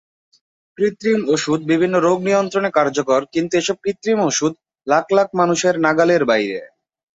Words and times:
কৃত্রিম 0.77 1.19
ওষুধ 1.33 1.59
বিভিন্ন 1.71 1.95
রোগ 1.99 2.17
নিয়ন্ত্রণে 2.21 2.69
কার্যকর 2.77 3.21
কিন্তু 3.33 3.53
এসব 3.57 3.75
কৃত্রিম 3.83 4.19
ওষুধ 4.27 4.53
লাখ 4.87 5.05
লাখ 5.17 5.27
মানুষের 5.39 5.75
নাগালের 5.85 6.23
বাইরে। 6.31 6.59